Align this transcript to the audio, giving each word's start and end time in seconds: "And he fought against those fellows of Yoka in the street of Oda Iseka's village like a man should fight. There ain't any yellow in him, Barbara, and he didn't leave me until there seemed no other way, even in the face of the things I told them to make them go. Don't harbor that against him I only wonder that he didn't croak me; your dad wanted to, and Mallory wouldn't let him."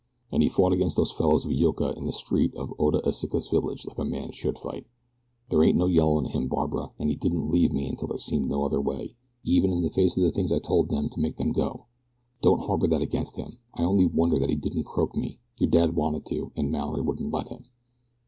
"And 0.31 0.41
he 0.41 0.49
fought 0.49 0.73
against 0.73 0.97
those 0.97 1.11
fellows 1.11 1.45
of 1.45 1.51
Yoka 1.51 1.93
in 1.95 2.05
the 2.05 2.11
street 2.11 2.55
of 2.55 2.73
Oda 2.79 3.01
Iseka's 3.07 3.47
village 3.49 3.85
like 3.85 3.99
a 3.99 4.03
man 4.03 4.31
should 4.31 4.57
fight. 4.57 4.87
There 5.51 5.63
ain't 5.63 5.79
any 5.79 5.91
yellow 5.93 6.17
in 6.17 6.25
him, 6.25 6.47
Barbara, 6.47 6.89
and 6.97 7.07
he 7.07 7.15
didn't 7.15 7.51
leave 7.51 7.71
me 7.71 7.87
until 7.87 8.07
there 8.07 8.17
seemed 8.17 8.49
no 8.49 8.63
other 8.65 8.81
way, 8.81 9.15
even 9.43 9.71
in 9.71 9.83
the 9.83 9.91
face 9.91 10.17
of 10.17 10.23
the 10.23 10.31
things 10.31 10.51
I 10.51 10.57
told 10.57 10.89
them 10.89 11.07
to 11.09 11.19
make 11.19 11.37
them 11.37 11.51
go. 11.51 11.85
Don't 12.41 12.63
harbor 12.63 12.87
that 12.87 13.03
against 13.03 13.37
him 13.37 13.59
I 13.75 13.83
only 13.83 14.07
wonder 14.07 14.39
that 14.39 14.49
he 14.49 14.55
didn't 14.55 14.85
croak 14.85 15.15
me; 15.15 15.37
your 15.57 15.69
dad 15.69 15.95
wanted 15.95 16.25
to, 16.29 16.51
and 16.55 16.71
Mallory 16.71 17.01
wouldn't 17.01 17.31
let 17.31 17.49
him." 17.49 17.65